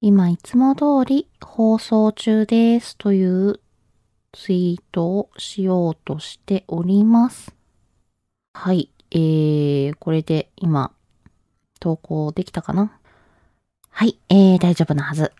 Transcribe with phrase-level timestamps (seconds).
[0.00, 3.60] 今いつも通り放送中ですという
[4.32, 7.52] ツイートをしようとしております。
[8.54, 8.90] はい。
[9.10, 10.92] えー、これで今
[11.80, 12.92] 投稿できたかな？
[13.90, 14.18] はい。
[14.28, 15.32] えー、大丈夫なはず。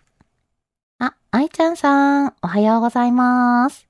[0.97, 3.87] あ、愛ちゃんさん、おはようございます。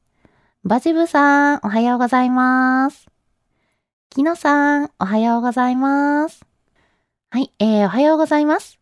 [0.64, 3.08] バジブさん、おはようございます。
[4.12, 6.46] キノさん、おはようございます。
[7.32, 7.52] はい。
[7.58, 8.79] えー、おはようございます。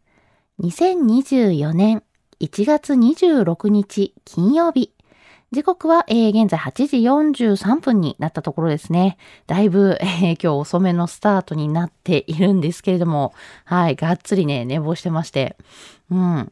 [0.59, 2.02] 2024年
[2.39, 4.91] 1月26日金曜日。
[5.52, 9.17] 時刻は、えー現在8時43分になったところですね。
[9.45, 15.58] だいぶ、 えー今日遅めのスタートになっているんですけれども、はい、がっつりね、寝坊してまして。
[16.09, 16.49] うん。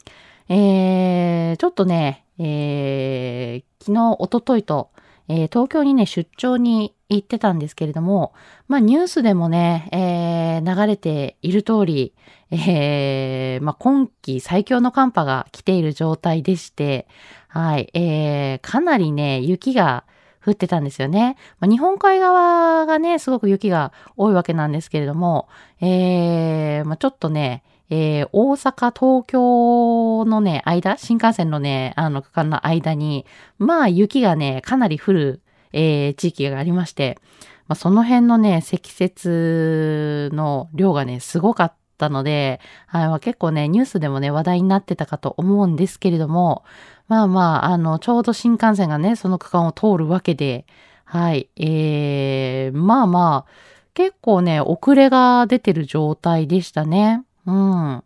[0.50, 4.92] えー、ちょっとね、えー、昨日、おとといと、
[5.28, 8.34] えー東京にね、出張に行ってたんですけれども、
[8.68, 12.14] まあニュースでもね、えー流れている通り、
[12.52, 17.08] えーまあ今季最強の寒波が来ている状態でして、
[17.48, 20.06] はい、えーかなりね、雪が
[20.46, 21.38] 降ってたんですよね。
[21.60, 25.50] まあ、日本海側がね、すごく雪が多いわけなんですけれども、
[25.82, 33.26] えーまあ、ちょっとね、えー大阪、東京のね、間、新幹線のね、あの区間の間に、
[33.58, 35.42] まあ雪がね、かなり降る、
[35.74, 37.18] えー地域がありまして、
[37.68, 39.28] まあ、その辺のね、積雪
[40.36, 46.64] の量がね、すごかったので、はい、まあ、結構ね、ニュースでもね、話題になってたかと思うんですけれども、
[47.08, 50.66] まあまあ、あの、ちょうど新幹線がね、その区間を通るわけで、
[51.06, 53.52] はい、えー、まあまあ、
[53.94, 57.24] 結構ね、遅れが出てる状態でしたね。
[57.46, 58.04] うん。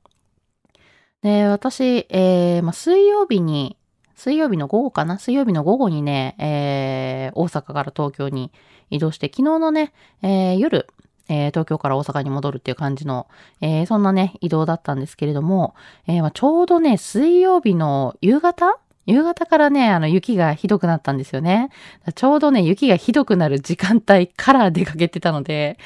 [1.22, 3.78] で、私、えー、ま、水曜日に、
[4.16, 5.18] 水曜日の午後かな？
[5.18, 8.52] 水曜日の午後にね、えー、大阪から東京に
[8.90, 10.88] 移動して、昨日のね、えー夜、
[11.30, 13.28] え東京から大阪に戻るっていう感じの、
[13.62, 15.76] えそんなね、移動だったんですけれども、
[16.08, 18.80] えま、ちょうどね、水曜日の夕方
[19.10, 21.70] 夕方からね、あの、雪がひどくなったんですよね。
[22.14, 25.80] ちょうどね、雪がひどくなる時間帯から出かけてたので、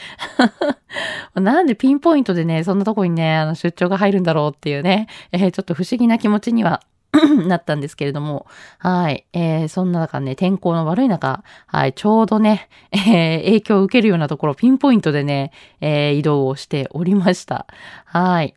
[1.36, 6.82] なんでピンポイントでね、そんなとこにね、あの、出張が入るんだろうっていうね、えーちょっと不思議な気持ちには
[7.48, 8.46] なったんですけれども、
[8.80, 9.26] はい。
[9.32, 17.68] えーそんな中ね、天候の悪い中、はい、ちょうどね、えー影響を受けるようなところ、ピンポイントでね、えー移動をしておりました。
[18.06, 18.54] はい。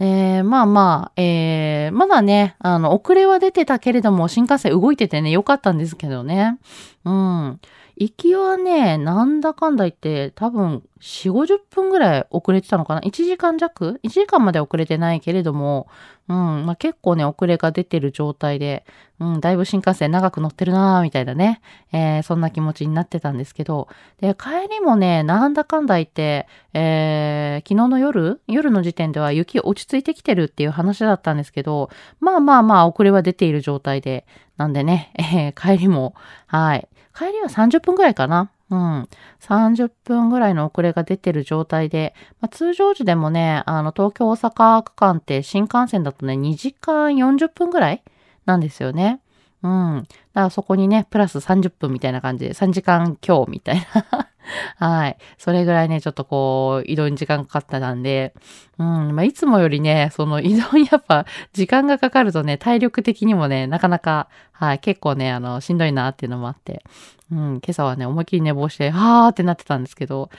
[0.00, 6.58] えーまあまあ、えーまだね、あの、遅れは出てたけれども、新幹線動いててね、良かったんですけどね。
[7.04, 7.60] うん。
[7.96, 15.86] 行きはね、なんだかんだ言って、多分、4、50分ぐらい遅れてたのかな ?1 時間弱 ?1 時間まで遅れてないけれども、
[16.28, 18.84] うん、まあ、結構ね、遅れが出てる状態で、
[19.20, 21.60] うん、だいぶ新幹線長く乗ってるなーみたいなね、
[21.92, 23.88] えーそんな気持ちになってたんですけど、
[24.20, 28.40] で、帰りもね、なんだかんだ言って、えー昨日の夜？
[28.48, 34.26] 夜の時点では雪落ち着いてきてるっていう話だったんですけど、まあまあまあ遅れは出ている状態で、
[34.56, 36.14] なんでね、えー帰りも、
[36.46, 36.88] はい。
[37.16, 38.50] 帰りは30分ぐらいかな。
[38.70, 39.08] うん。
[39.40, 48.02] 30分ぐらいの遅れが出てる状態で、まあ、通常時でもね、あの、東京大阪区間って新幹線だとね、2時間40分ぐらい
[48.46, 49.20] なんですよね。
[49.62, 50.02] うん。
[50.02, 54.28] だからそこにね、プラス30分みたいな感じで、3時間強みたいな
[54.78, 55.16] はい。
[55.38, 58.34] それぐらいね、ちょっとこう、移動に時間かかってたんで、
[58.78, 66.84] うん、まあ、いつもよりね、その移動にやっぱ時間がかかるとね、体力的にもね、なかなか、はい、結構ね、あの、しんどいなっていうのもあって、
[67.32, 70.30] うん、今朝はね、思いっきり寝坊して、はーってなってたんですけど、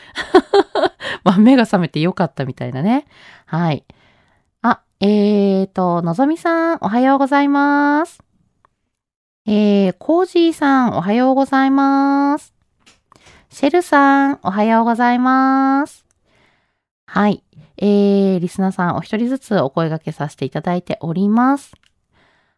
[1.24, 3.06] まあ、目が覚めてよかったみたいなね。
[3.46, 3.84] はい。
[4.62, 8.24] あ、えーと、のぞみさん、おはようございます。
[9.48, 12.55] えー、コージーさん、おはようございます。
[13.58, 16.04] シェルさん、おはようございます。
[17.06, 17.42] はい。
[17.78, 21.74] えー、リスナーさん、お一人ずつお声掛けさせていただいております。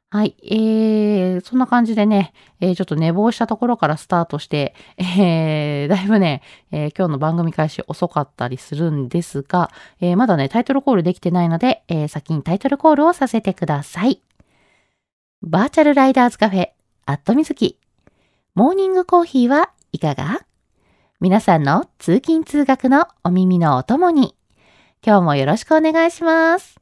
[0.09, 0.35] はい。
[0.41, 6.41] えー、そんな感じでね、えー、ちょっと寝坊したところからスタートして、えー、だいぶね、
[6.71, 9.69] えー、今日の番組開始遅かったりするんですが、
[10.01, 14.23] えー、まだね、タイトルコールできてないので、えー、先にタイトルコールをさせてください。
[15.43, 16.69] バーチャルライダーズカフェ、
[17.05, 17.77] アットみずき。
[18.55, 20.46] モーニングコーヒーはいかが？
[21.19, 24.35] 皆さんの通勤通学のお耳のお供に、
[25.03, 26.79] 今日もよろしくお願いします。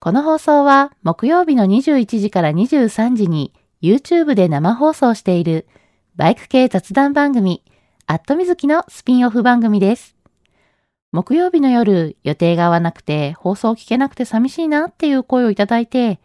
[0.00, 5.68] この放送は木曜日の21時から23時に YouTube で生放送している
[6.16, 7.62] バイク系雑談番組、
[8.06, 10.16] アットみずきのスピンオフ番組です。
[11.12, 16.18] 木曜日の夜、予定が合わなくて放送聞けなくて寂しいなっていう声をいただいて、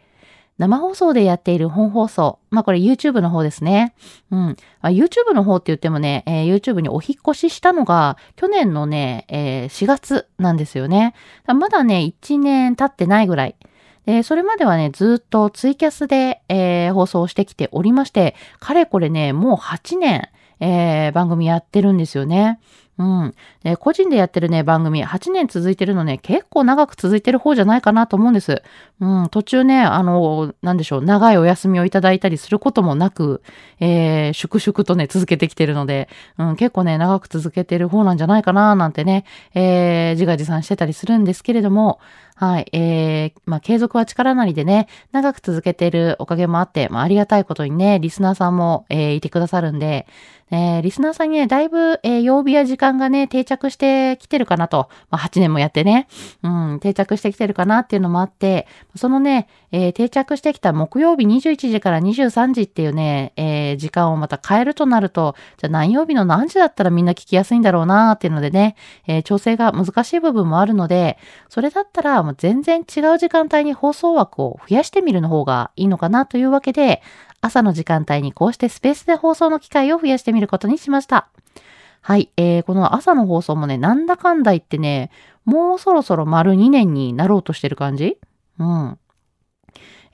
[0.58, 2.40] 生放送でやっている本放送。
[2.50, 3.94] まあこれ YouTube の方ですね。
[4.30, 4.38] うん。
[4.40, 11.14] まあ、YouTube の方って言ってもね、えー、YouTube にお引越ししたのが去年のね、えー、4月なんですよね。
[11.46, 13.56] まだね、1年経ってないぐらい。
[14.04, 20.28] で、それまではね、ずっとツイキャスで、えー、放送してきておりまして、かれこれね、もう8年、
[20.60, 22.58] えー、番組やってるんですよね。
[22.98, 23.34] うん。
[23.78, 28.62] 個人でやってるね、番組、8年続いてるのね、結構長く続いてる方じゃないかなと思うんです。
[29.00, 33.42] うん、途中ね、あの、なんでしょう、長いお休みをいただいたりすることもなく、
[33.78, 36.08] えー、粛々とね、続けてきてるので、
[36.38, 39.24] うん、結構ね、長く続けてる方なんじゃないかな、なんてね、
[39.54, 42.00] えー、自画自賛してたりするんですけれども、
[42.40, 42.68] はい。
[42.72, 50.06] えー、まあ、継続は力なりでね、長く続けてるおかげもあって、まあ、ありがたいことにね、リスナーさんも、えー、いてくださるんで、
[50.50, 54.88] えー、リスナーさんにね、だいぶ、えー、曜日や時間がね、定着してきてるかなと。
[55.10, 56.08] まあ、8年もやってね、
[56.42, 68.76] うん、定着してきてるかなっていうのもあって、そのね、えー、定着してきた木曜日21時から23時っていうね、えー、時間をまた変えるとなると、じゃあ何曜日の何時だったらみんな聞きやすいんだろうなっていうのでね、
[69.06, 71.18] えー、調整が難しい部分もあるので、
[71.50, 77.02] それだったらも全然違う時間帯に放送枠を増やしてみるの方がいいのかなというわけで、
[77.40, 81.28] 朝の時間帯にこうしてスペースで放送の機会を増やしてみることにしました。
[82.00, 85.10] はい、えー、この朝の放送もね、なんだかんだ言ってね、
[85.44, 88.18] もうそろそろ丸2年になろうとしてる感じ？
[88.58, 88.98] うん。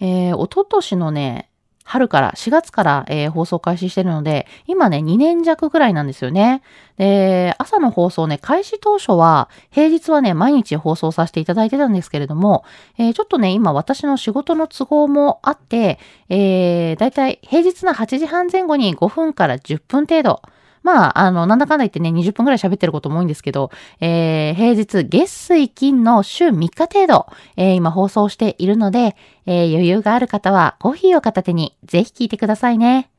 [0.00, 1.50] えー、おととしのね、
[1.84, 6.62] 春から、4月から、えー、放送開始してるので、今ね、2年弱ぐらいなんですよね。
[6.96, 12.64] で、朝の放送ね、開始当初は、平日はね、毎日放送させていただいてたんですけれども、
[12.98, 15.98] えー、ちょっとね、今私の仕事の都合もあって、
[16.30, 20.40] えー、だいたい平日の8時半前後に5分から10分程度、
[20.84, 23.70] まあ、あの、なんだかんだ言ってね、20分くらい喋ってることも多いんですけど、
[24.00, 27.26] えー、平日、月水金の週3日程度、
[27.56, 29.16] えー、今放送しているので、
[29.46, 33.10] えー、余裕がある方はコーヒーを片手にぜひ聞いてくださいね。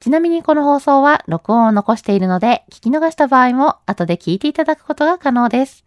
[0.00, 5.84] ちなみにこの放送は録音を残しているので、聞き逃した場合も後で聞いていただくことが可能です。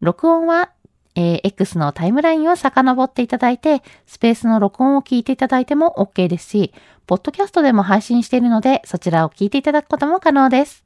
[0.00, 0.70] 録音は
[1.16, 6.72] えー、X のタイムラインを遡っていただいて、スペースの録音を聞いていただいても OK ですし、
[7.06, 10.84] ポッドキャストでも配信しているので、そちらを聞いていただくことも可能です。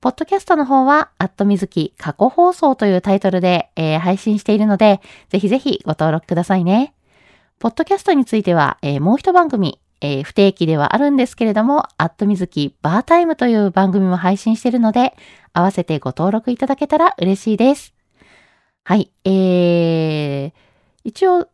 [0.00, 6.94] ポッドキャストの方は、アットみずき過去放送というタイトルで、えー、配信しているので、ぜひぜひご登録くださいね。
[7.58, 15.14] ポッドキャストについては、えー、もう一番組、えー、不定期ではあるんですけれども、アットみずきバータイムという番組も配信しているので、
[15.52, 17.97] 合わせてご登録いただけたら嬉しいです。
[18.88, 19.10] はい。
[19.26, 20.52] えー、
[21.04, 21.46] 一応、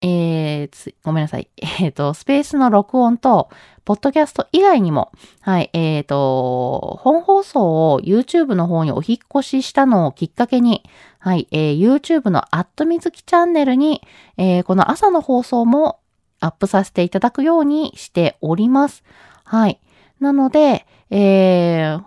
[0.00, 1.48] えー、ごめんなさい。
[1.62, 3.48] えっ、ー、と、スペースの録音と、
[3.84, 10.82] ポッドキャスト以外にも、はい、えっ、ー、と、本放送を YouTube の方にお引越ししたのをきっかけに、
[11.20, 14.02] はい、えー、YouTube のアットみずきチャンネルに、
[14.36, 16.00] えー、この朝の放送も
[16.40, 19.04] アップさせていただくようにしております。
[19.44, 19.78] はい。
[20.18, 22.02] なので、えー、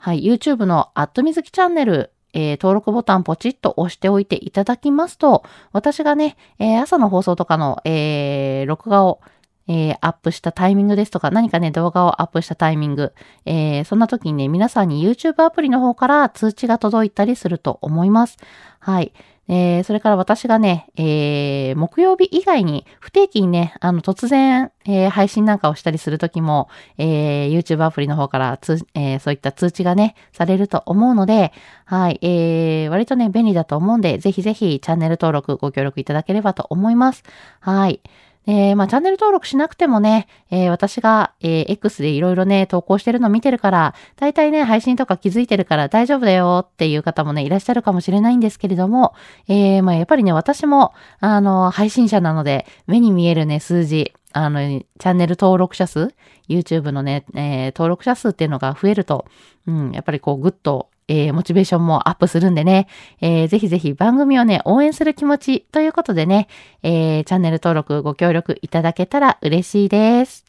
[0.00, 9.20] はい、YouTube のアットみずきチャンネルえー、登録ボタンポチッと押しておいていただきますと、私がね、えー、朝の放送とかの、えー、録画を、
[9.66, 13.14] えー、アップしたタイミングですとか、何かね、動画をアップしたタイミング、
[13.46, 18.36] えー、そんな時にね、皆さんに YouTube アプリの方から通知が届いたりすると思います。
[18.80, 19.12] はい。
[19.48, 28.58] えー、それから私がね、えー、木曜日以外に不定期にね、あの、突然、えー、配信なんかをしたりするときも、えー、YouTube アプリの方から、
[28.94, 31.52] えー、そういった通知がね、されると思うので、
[31.84, 37.22] はい、えー、割とね、便利だと思うんで、ぜひぜひチャンネル登録ご協力いただければと思います。
[37.60, 38.00] はい。
[38.46, 49.14] えー、まあ、チャンネル登録しなくてもね、えー、私が、えー、X でいろいろね、投稿してるの見てるから、大体ね、配信とか気づいてるから大丈夫だよっていう方もね、いらっしゃるかもしれないんですけれども、
[49.48, 56.14] えー、まあ、やっぱりね、私も、あの、配信者なので、目に見えるね、数字、あの、チャンネル登録者数、
[56.48, 59.26] YouTube のね、えー、登録者数っていうのが増えると、
[59.66, 62.88] うん、やっぱりこう、ぐっと、えー、モチベーションもアップするんでね、
[63.20, 66.48] えー、ぜひぜひ番組をね、応援する気持ちということでね、
[66.82, 70.44] えー、チャンネル登録ご協力いただけたら嬉しいです。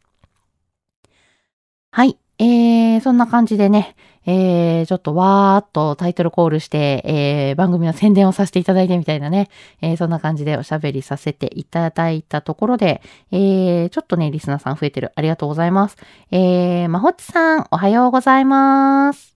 [1.92, 2.18] はい。
[2.38, 3.96] えー、そんな感じでね、
[4.26, 9.50] えー、ちょっとわーっとタイトルコールして、えー、番組の宣伝をさせていただいてみたいなね、
[9.82, 15.12] えー、そんな感じでおしゃべりさせていただいたところで、えー、ちょっとね、リスナーさん増えてる。
[15.16, 15.98] ありがとうございます。
[16.32, 19.35] えー、まほっちさん、おはようございます。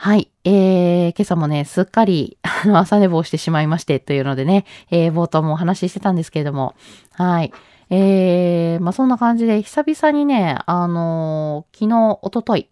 [0.00, 0.30] はい。
[0.44, 6.76] えー、今朝もね、すっかり、あの、朝寝坊してしまいましてというのでね、えー、冒頭もお話ししてたんですけれども、
[7.14, 7.52] はい。
[7.90, 12.68] えー、まあ、そんな感じで、久々にね、あのー、昨日、おととい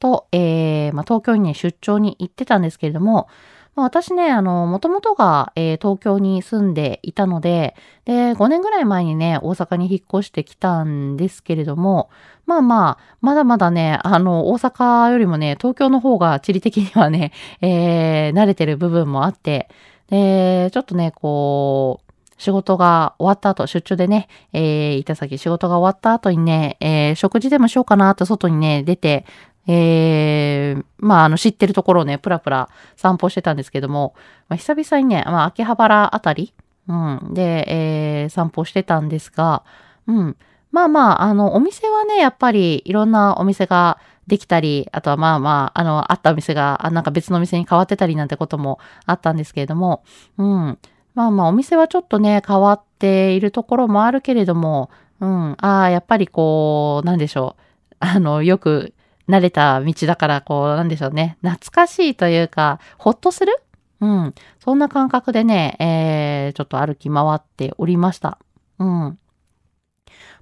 [0.00, 3.28] と、えー、まあ、東京にね、出張に行ってたんですけれども、
[3.74, 12.08] まあ、私ね、あの、もともとが、えー、東京に住んでいたので、で、5年ぐらい前にね、大阪に引っ越してきたんですけれども、
[12.46, 19.68] まあまあ、まだまだね、あの、大阪よりもね、東京の方が地理的にはね、えー、慣れてる部分もあって、
[20.08, 22.04] で、ちょっとね、こう、
[22.36, 29.24] 仕事が終わった後、出張でね、えー、板先仕事が終わった後にね、えー、食事でもしようかなと外にね、出て、
[29.66, 34.14] えー、まあ、あの、知ってるところをね、プラプラ散歩してたんですけども、
[34.48, 36.52] まあ、久々にね、まあ、秋葉原あたり、
[36.88, 39.64] うん、で、えー、散歩してたんですが、
[40.06, 40.36] うん、
[40.70, 50.02] まあまあ、あの、お店はね、やっぱりいろんなお店ができたり、あとはまあまあ、あの、あったお店が、なんか別のお店に変わってたりなんてこともあったんですけれども、
[50.36, 50.78] うん、
[51.14, 54.90] まあまあ、お店はちょっとね、変わっているところもあるけれども、
[55.20, 57.96] うん、ああ、やっぱりこう、なんでしょう。
[58.00, 58.92] あの、よく
[59.28, 61.38] 慣れた道だから、こう、なんでしょうね。
[61.42, 63.52] 懐かしいというか、ほっとする？
[64.00, 64.34] うん。
[64.58, 68.38] そんな感覚でね、えー、ちょっと歩き回っておりました。
[68.78, 69.18] うん。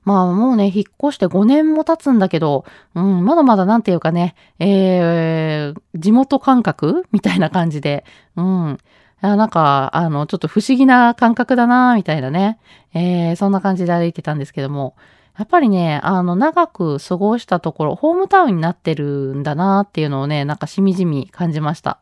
[0.05, 2.65] まあもうね、引っ越して5年も経つんだけど、
[2.97, 8.79] うん、まだまだなんていうかね、えー、地元感覚みたいな感じで、うん。
[9.21, 12.59] なんか、あの、ちょっと不思議な感覚だなみたいなね。
[12.95, 14.97] えー、そんな感じで歩いてたんですけども、
[15.39, 21.99] やっぱりね、あの、長く過ごしたところ、ホームタウンになってるんだなっていうのをね、なんかしみじみ感じました。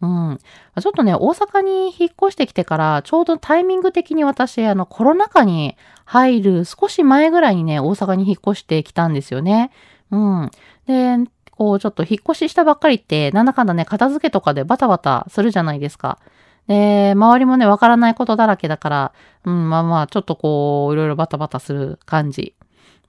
[0.00, 0.38] うん。
[0.80, 9.70] ちょっとね、大阪に引っ越してきてから、ちょうどタイミング的に私、あの、コロナ禍に入る少し前ぐらいにね、大阪に引っ越してきたんですよね。
[10.10, 10.50] うん。
[10.86, 11.18] で、
[11.50, 16.18] こう、ちょっと引っ越ししたばっかりって、なんだかんだね、片付けとかでバタバタするじゃないですか。
[16.66, 19.12] で、周りもね、わからないことだらけだから、
[19.44, 22.54] うん、まあまあ、ちょっとこう、いろいろバタバタする感じ。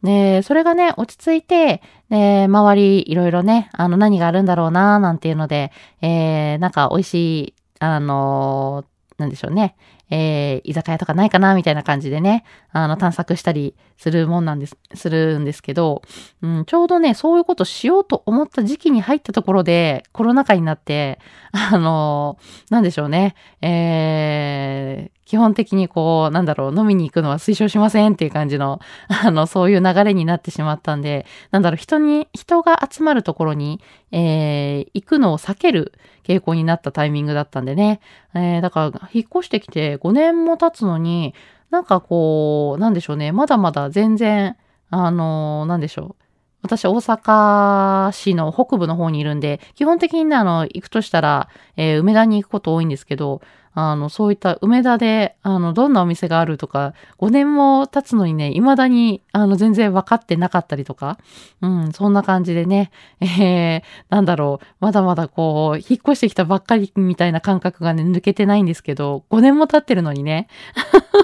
[0.03, 9.75] で、それがね、落ち着いて、で、周りいろいろね、あの、何があるんだろうな、なんていうので、えー、なんか美味しい、あのー、なんでしょうね。
[10.11, 16.01] えー、居酒屋とかないかなみたいな感じでね、あの、探索したりするもんなんです、するんですけど、
[16.41, 21.19] うん、ちょうどね、そういうことしようと思った時期に入ったところで、コロナ禍になって、
[21.53, 33.79] あのー、なんでしょうね、えー、基本的にこう、なんだろう、飲みに行くのは推奨しませんっていう感じの、あの、そういう流れになってしまったんで、なんだろう、人に、人が集まるところに、
[34.11, 35.93] えー、行くのを避ける
[36.25, 38.01] 傾向になったタイミングだったんでね。
[38.33, 41.33] えー、だから、引っ越してきて5年も経つのに、
[41.69, 44.57] なんかこう、なんでしょうね、まだまだ全然、
[44.89, 46.20] あのー、なんでしょう。
[46.61, 53.41] 私、大阪市の北部の方にいるんで、基本的にね、あの、行くとしたら、えー、梅田に行くこと多いんですけど、
[53.73, 61.17] あの、そういった梅田で、あの、どんなお店があるとか、5年も経つのにね、未だに、あの、全然分かってなかったりとか、
[61.61, 62.91] うん、そんな感じでね、
[63.21, 70.47] えー、なんだろう、まだまだこう、引っ越してきたばっかりみたいな感覚がね、抜けてないんですけど、5年も経ってるのにね、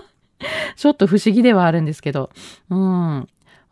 [0.77, 2.29] ちょっと不思議ではあるんですけど、
[2.69, 3.27] うん、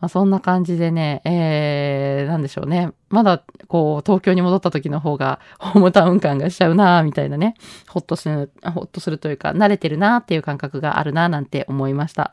[0.06, 2.92] まあ、そんな感じでね、えー、なんでしょうね。
[3.10, 7.56] まだ、こう、東京に戻った時の方が、ホームタウン感がしちゃうなみたいなね。
[7.88, 12.30] ほっとする、ほっとするというか、慣れてるなっていう感覚があるななんて思いました。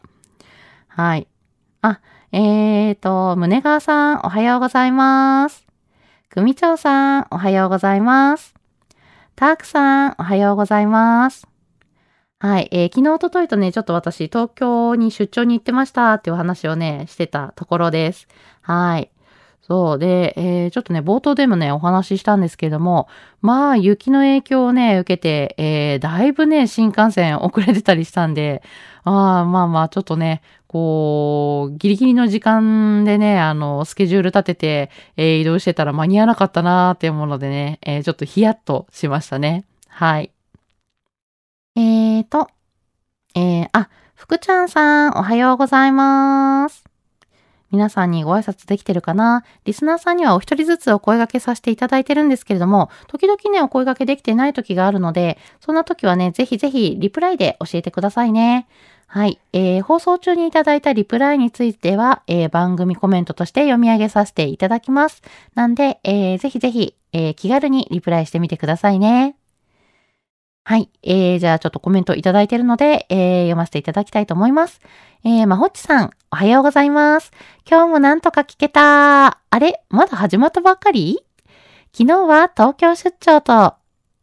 [0.87, 1.27] はい。
[1.81, 2.01] あ、
[2.31, 5.67] えーと、胸川さん、おはようございます。
[6.29, 8.55] 組長さん、おはようございます。
[9.35, 11.52] たくさん、おはようございます。
[12.43, 12.69] はい。
[12.73, 18.27] えー、昨日、おとといとね、ちょっと私、東京に出張に行ってましたっていうお話をね、してたところです。
[18.63, 19.13] はい。
[19.61, 19.99] そう。
[20.01, 23.07] で、えー、ちょっとね、冒頭でもね、お話ししたんですけれども、
[23.43, 28.65] まあ、雪の影響をね、受けて、えー、だいぶね、新幹線遅れてたりしたんで、
[29.05, 39.65] あまあまあ、ちょっとね、こう、ギリギリの時間でね、あの、スケジュール立てて、えー、移動してたら間に合わなかったなーっていうものでね、えー、ちょっとヒヤッとしましたね。
[39.87, 40.33] はい。
[41.75, 42.49] えーと、
[43.35, 46.85] えー、あ、福ちゃんさん、おはようございます。
[47.71, 49.45] 皆さんにご挨拶できてるかな？
[49.65, 58.69] リスナーさんにはお一人ずつお声掛けさせていただいてるんですけれども、時々ね、お声掛けできてない時があるので、そんな時はね、ぜひぜひリプライで教えてくださいね。
[59.07, 59.41] はい。
[59.55, 65.23] えー、放送中にいただいたリプライについては、えー、番組コメントとして読み上げさせていただきます。
[65.55, 69.37] なんで、えー、ぜひぜひ、えー、気軽にリプライしてみてくださいね。
[70.65, 70.89] はい。
[71.03, 74.81] えー、じゃあちょっとコメントいただいているので、えー、読ませていただきたいと思います。
[75.25, 77.33] えー、まほっちさん、おはようございます。
[77.69, 79.27] 今日もなんとか聞けた。
[79.51, 79.83] あれ？
[79.89, 81.19] まだ始まったばっかり？
[81.93, 83.75] 昨日は東京出張と、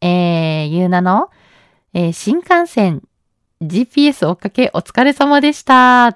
[0.02, 1.30] えー、ゆうなの、
[1.94, 3.04] えー、新幹線、
[3.62, 6.16] GPS 追っかけお疲れ様でした。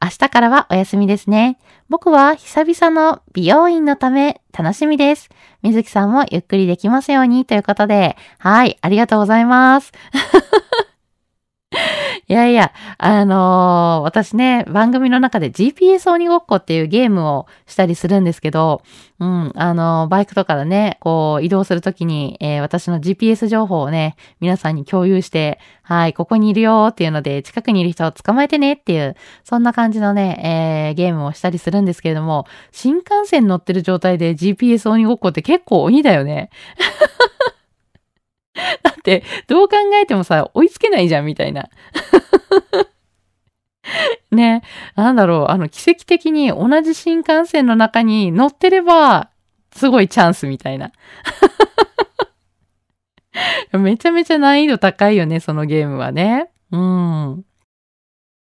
[0.00, 1.58] 明日からはお休みですね。
[1.88, 5.28] 僕は久々の美容院のため楽しみです。
[5.62, 9.92] 水木さんもゆっくりできますようにということで、はい、ありがとうございます。
[12.30, 18.82] いやいや、あのー、私ね、番組の中で GPS 鬼ごっこっていうゲームをしたりするんですけど、
[19.18, 36.50] うん、あのー、バイクとかでね、こう、移動するときに、えー、私の GPS 情報をね、皆さんに共有して、はい、ここにいるよっていうので、近くにいる人を捕まえてねっていう、そんな感じのね、えー、ゲームをしたりするんですけれども、新幹線乗ってる状態で GPS 鬼ごっこって結構鬼だよね。
[39.46, 41.68] どう考えてもさ、追いつけないじゃん、みたいな。
[44.30, 44.62] ね、
[44.94, 49.30] なんだろう、あの、奇跡的に同じ新幹線の中に乗ってれば、
[49.74, 50.92] すごいチャンスみたいな。
[53.72, 56.50] めちゃめちゃ難易度高いよね、そのゲームはね。
[56.70, 57.44] うん。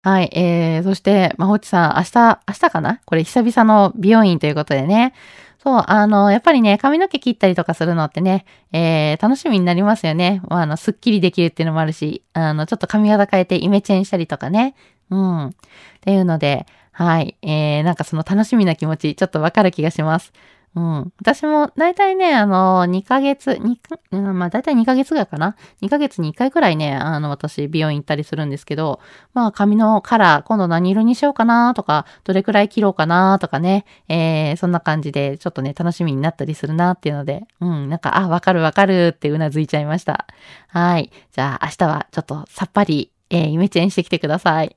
[0.01, 3.01] はい、えー、そして、まほちさん、明日、明日かな？
[3.05, 5.13] これ久々の美容院ということでね。
[5.61, 10.41] そう、あの、やっぱりね、髪の毛切ったりとかするのってね、えー、楽しみになりますよね。
[10.47, 14.73] まあ、あの、スッキリできるっていうのもあるし、あの、ちょっと髪型変えてイメチェンしたりとかね。
[15.09, 15.47] うん。
[15.47, 15.51] っ
[15.99, 17.37] ていうので、はい。
[17.41, 20.31] えー、なんかその楽しみな気持ち、ちょっとわかる気がします。
[20.75, 21.13] うん。
[21.19, 25.55] 私も、だいたいね、あの、2ヶ月、2か、まあ、だいたい2ヶ月ぐらいかな。
[25.81, 28.99] 2ヶ月に1回くらいね、あの、私、美容院行ったりするんですけど、
[29.33, 40.27] まあ、髪のカラー、今度何色にしようかなとか、どれくらい切ろうかなとかね、えー、そんな感じで、ちょっとね、楽しみになったりするなっていうので、うん、なんか、あ、わかるわかるってうなずいちゃいました。
[40.67, 41.11] はい。
[41.31, 44.75] じゃあ、明日はちょっとさっぱり、えー、イメチェンしてきてください。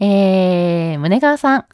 [0.00, 1.66] えー、胸川さん。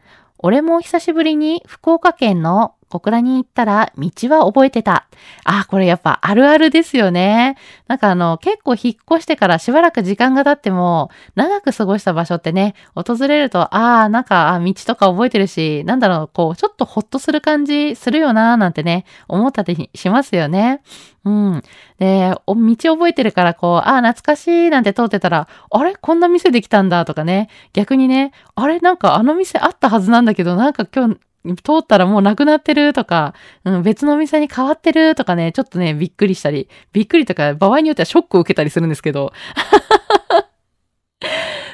[0.46, 5.08] 俺も久しぶりに福岡県の小倉に行ったら道は覚えてた。
[5.44, 7.56] あ、これやっぱあるあるですよね。
[7.88, 20.82] なんかあの、結構引っ越してからしばらく時間が経っても、長く過ごした場所ってね、訪れると、ああ、なんか、道とか覚えてるし、なんだろう、こう、ちょっとほっとする感じするよな、なんてね、思ったりしますよね。
[21.24, 21.62] うん。
[21.98, 25.94] で、道覚えてるから、こう、ああ、懐かしいなんて通ってたら、あれ？
[25.96, 27.48] こんな店できたんだとかね。
[27.72, 28.78] 逆にね、あれ？
[28.80, 39.32] なんかあの店あったはずなんだけど、なんか今日、通ったらもうなくなってるとか、うん、別のお店に変わってるとかね、ちょっとね、びっくりしたり、びっくりとか、場合によってはショックを受けたりするんですけど。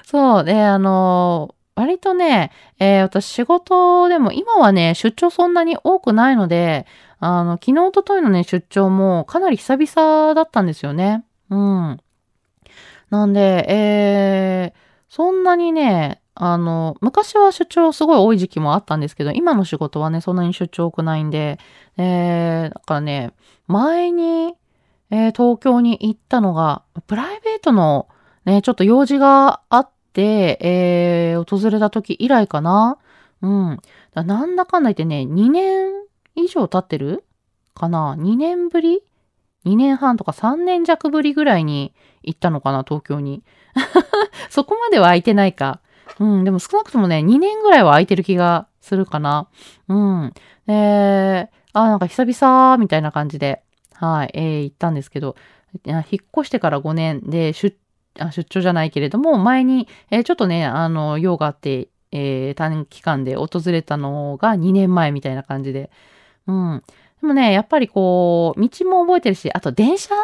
[0.04, 6.86] そう、で、あの割とね、えー、私仕事でも今はね、出張そんなに多くないので、
[7.20, 11.24] あの、昨日、おとといのね、出張もかなり久々だったんですよね。
[11.50, 12.00] うん。
[13.10, 14.78] なんで、えー、
[15.08, 21.58] そんなにね、あの、昔は出張すごい多い時期もあったんですけど、今の仕事はね、そんなに出張多くないんで、
[21.98, 23.34] えー、だからね、
[23.66, 24.54] 前に、
[25.10, 28.08] えー、東京に行ったのが、プライベートの
[28.46, 32.96] ね、ちょっと用事があって、えー、訪れた時以来かな。
[33.42, 33.78] うん。
[34.14, 35.92] だなんだかんだ言ってね、2年
[36.36, 37.22] 以上経ってる
[37.74, 39.02] かな ?2 年ぶり
[39.66, 43.42] ?2 年半とか3年弱ぶりぐらいに行ったのかな東京に。
[44.48, 45.80] そこまでは空いてないか。
[46.18, 49.48] うん、でも少なくともね、2年ぐらいは空いてる気がするかな。
[49.88, 50.32] うん。
[50.66, 53.62] で、あ、なんか久々、みたいな感じで、
[53.94, 55.36] はい、えー、行ったんですけど、
[55.84, 56.02] 引っ
[56.36, 57.76] 越してから5年で出、
[58.18, 65.90] あ出張じゃないけれども、前に、えー、ちょっとね、あの、用があって、えー、短期間で訪れたのが2年前みたいな感じで、
[66.46, 66.82] うん。
[67.20, 70.14] でもね、やっぱりこう、道も覚えてるし、あと電車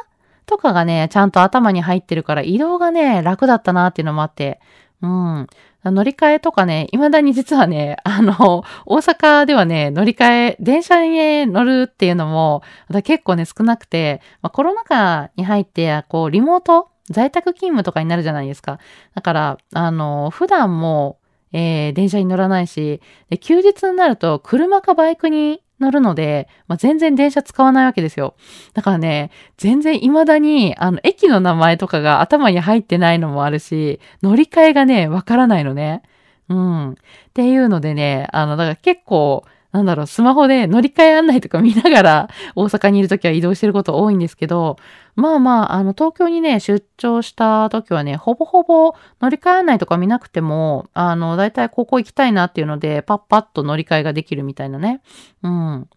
[0.46, 4.60] とかがね、ちゃんと頭に入ってるから移動がね、楽だったなっていうのもあって、
[5.02, 5.46] うん。
[5.90, 12.62] 乗り換えとかね、未だに実はね、 あの、大阪ではね、乗り換え、電車に乗るっていうのも、
[13.04, 18.78] 結構ね、少なくて、ま、コロナ禍に入って、こう、リモート、在宅勤務とかになるじゃないですか。
[19.14, 21.18] だから、あの、普段も、
[21.52, 28.34] えー、電車に乗らないしで、休日になると車かバイクになるので、まあ、全然電車使わないわけですよ。
[28.72, 36.02] だからね、全然未だに、あの、駅の名前とかが頭に入ってないのもあるし、乗り換えがね、わからないのね。
[36.48, 36.90] うん。
[36.92, 36.94] っ
[37.34, 44.76] ていうのでね、あの、だから結構、なんだろう、スマホで乗り換え案内とか見ながら大阪にいるときは移動してること多いんですけど、
[45.14, 55.00] まあまあ、あの、東京にね、出張したときはね、ほぼほぼ乗り換え案内とか見なくても、あの、だいたいここ行きたいなっていうので、パッパッと乗り換えができるみたいなね。
[55.42, 55.88] うん。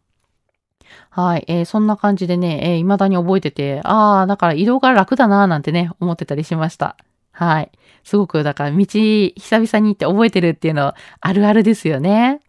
[1.10, 1.44] はい。
[1.48, 6.98] えー、そんな感じでね、えー、未だに覚えてて、ああ、だから移動が楽だなーなんてね、思ってたりしました。
[7.32, 7.72] はい。
[8.04, 12.42] すごく、だから道、久々に行って覚えてるっていうの、あるあるですよね。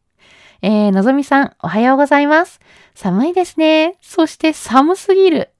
[0.62, 2.60] えー、のぞみさん、おはようございます。
[2.94, 3.96] 寒いですね。
[4.02, 5.50] そして寒すぎる。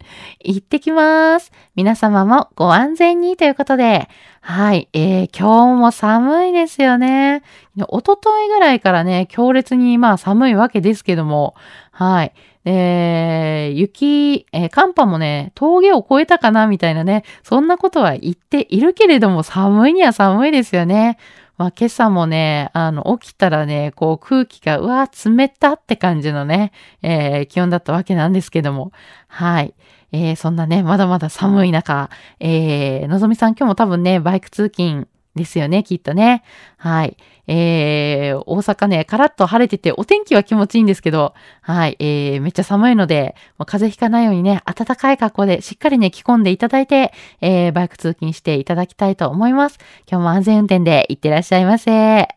[0.45, 1.53] 行ってきます。
[1.75, 4.11] 皆様もご安全にということで、
[4.43, 7.43] はい、えー、今日も寒いですよね。
[7.89, 11.55] おとといぐらいからね、強烈にまあ寒いわけですけども、
[11.93, 12.33] はい。
[12.67, 21.17] えー、雪、えー、寒波もね、峠を越えたかなみたいなね、そんなことは言っているけれども、寒いには寒いですよね。
[21.61, 28.93] まあ、今朝もね、あの、起きたらね、こう空気が、うわ、冷たって感じのね、えー、気温だったわけなんですけども。
[29.29, 29.75] はい。
[30.11, 36.45] えー、そんなね、まだまだ寒い中、えー、のぞみさん今日も多分ね、バイク通勤ですよね、きっとね。
[36.79, 37.19] はい。
[37.53, 49.79] えー、大阪ね、カラッと晴れてて、お天気は気持ちいいんですけど、はい、えー、めっちゃ寒いので、もう風邪ひかないようにね、暖かい格好でしっかりね、着込んでいただいて、えー、バイク通勤していただきたいと思います。
[50.09, 51.91] 今日も安全運転で行ってらっしゃいませ。
[51.93, 52.29] は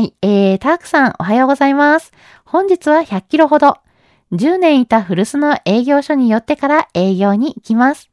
[0.00, 2.12] い、えー、タークさん、おはようございます。
[2.44, 3.78] 本日は100キロほど。
[4.30, 8.10] 10年いた古巣の営業所に寄ってから営業に行きます。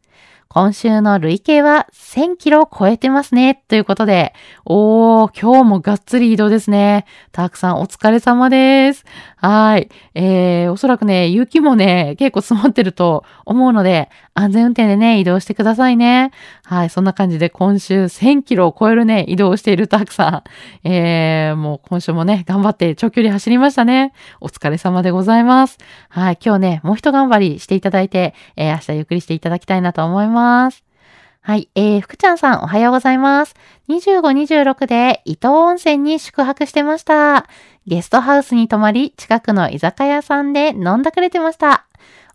[0.50, 3.64] 今週の累計は1000キロを超えてますね。
[3.68, 4.34] ということで、
[4.66, 7.06] おー、今日もがっつり移動ですね。
[7.32, 9.06] たくさんお疲れ様です。
[9.36, 9.90] はい。
[10.16, 16.32] えー、おそらくね、雪もね、結構積もってると思うので、安全運転でね、移動してくださいね。
[16.70, 16.90] はい。
[16.90, 20.44] そんな感じで今週1000キロを超えるね、移動しているたくさ
[20.84, 20.90] ん。
[20.90, 24.12] えー、もう今週もね、頑張って長距離走りましたね。
[24.42, 25.78] お疲れ様でございます。
[26.10, 26.38] はい。
[26.44, 30.84] 今日ね、もう一頑張りしていただいて、えー、明日ゆっくりしていただきたいなと思います。
[31.40, 31.70] はい。
[31.76, 33.56] えー、福ちゃんさん、おはようございます。
[33.88, 37.48] 25、26で伊東温泉に宿泊してました。
[37.86, 41.88] ゲストハウスに泊まり、近くの居酒屋さんで飲んだくれてました。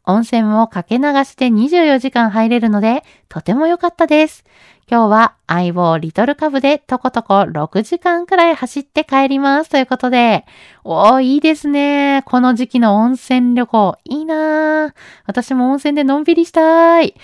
[0.05, 4.45] 温泉もかけ流して24時間入れるので、とても良かったです。
[4.91, 10.45] 今日は相棒リトルカブでとことこ6時間くらい走って帰りますということで、
[10.85, 12.23] おー、いいですね。
[12.27, 14.95] この時期の温泉旅行、いいなー。
[15.25, 17.15] 私も温泉でのんびりしたい。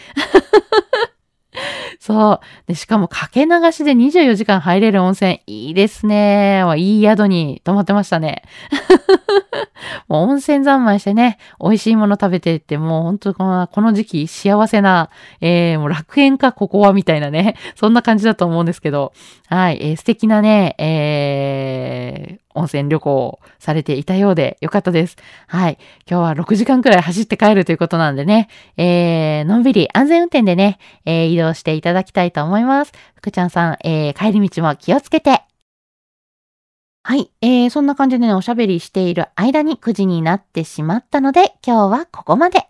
[1.99, 2.41] そう。
[2.67, 6.63] で、しかもかけ流しで24時間入れる温泉、いいですね。
[6.77, 8.43] いい宿に泊まってましたね。
[10.09, 19.13] もう温泉三昧してね、美味しいもの食べてって、もう本当このこの時期幸せな、えー、もう楽園かここはみたいなね、そんな感じだと思うんですけど、
[19.49, 25.17] はい、えー、素敵なね、えー、温泉旅行をされていたようでよかったです。
[25.47, 25.79] はい。
[26.11, 32.93] 今日は6時間くらい走って帰るということなんでね、えー、のんびり安全運転でね、えー、移動していたただきたいと思います。
[33.17, 35.43] 福ちゃんさん、えー、帰り道も気をつけて。
[37.03, 37.31] はい。
[37.41, 42.69] えー、そんな感じでね、おしゃべりしている間に9時になってしまったので、今日はここまで。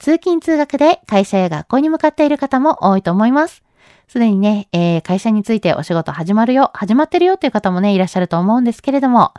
[0.00, 3.62] 通勤通学で会社や学校に向かっている方も多いと思います。
[4.08, 9.32] すでにね、えー、会社についてお仕事始まるよ、始まってるよっていう方もね、いらっしゃると思うんですけれども、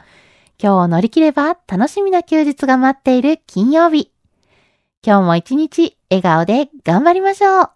[0.62, 4.12] 今日を乗り切れば楽しみな休日が待っている金曜日。
[5.06, 7.75] 今日も一日笑顔で頑張りましょう。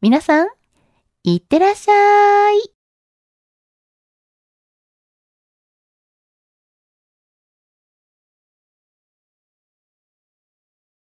[0.00, 0.48] 皆さん、
[1.24, 2.77] いってらっしゃい。